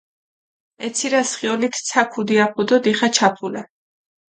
[0.85, 3.61] ე ცირასჷ ხიოლით ცა ქუდი აფუ დო დიხა ჩაფულა.